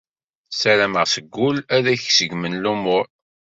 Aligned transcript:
Sarameɣ 0.59 1.05
seg 1.13 1.35
ul 1.47 1.57
ad 1.75 1.85
k-seggmen 2.03 2.59
lumuṛ. 2.63 3.05